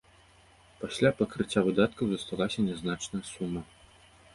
Пасля 0.83 1.11
пакрыцця 1.21 1.65
выдаткаў 1.67 2.05
засталася 2.17 2.59
нязначная 2.71 3.23
сума. 3.35 3.61